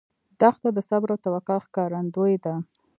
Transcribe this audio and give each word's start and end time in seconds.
دښته 0.39 0.69
د 0.73 0.79
صبر 0.89 1.09
او 1.13 1.19
توکل 1.25 1.59
ښکارندوی 1.65 2.35
ده. 2.43 2.53